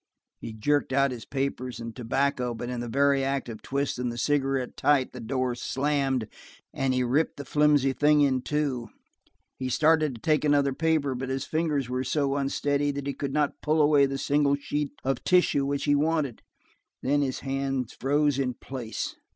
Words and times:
He 0.39 0.51
jerked 0.51 0.91
out 0.93 1.11
his 1.11 1.25
papers 1.27 1.79
and 1.79 1.95
tobacco, 1.95 2.55
but 2.55 2.69
in 2.71 2.79
the 2.79 2.87
very 2.87 3.23
act 3.23 3.47
of 3.47 3.61
twisting 3.61 4.09
the 4.09 4.17
cigarette 4.17 4.75
tight 4.75 5.13
the 5.13 5.19
door 5.19 5.53
slammed 5.53 6.27
and 6.73 6.91
he 6.91 7.03
ripped 7.03 7.37
the 7.37 7.45
flimsy 7.45 7.93
thing 7.93 8.21
in 8.21 8.41
two. 8.41 8.87
He 9.59 9.69
started 9.69 10.15
to 10.15 10.21
take 10.21 10.43
another 10.43 10.73
paper, 10.73 11.13
but 11.13 11.29
his 11.29 11.45
fingers 11.45 11.87
were 11.87 12.03
so 12.03 12.35
unsteady 12.35 12.89
that 12.89 13.05
he 13.05 13.13
could 13.13 13.31
not 13.31 13.61
pull 13.61 13.79
away 13.79 14.07
the 14.07 14.17
single 14.17 14.55
sheet 14.55 14.91
of 15.03 15.23
tissue 15.23 15.67
which 15.67 15.83
he 15.83 15.93
wanted. 15.93 16.41
Then 17.03 17.21
his 17.21 17.41
hands 17.41 17.93
froze 17.93 18.39
in 18.39 18.55
place. 18.55 19.15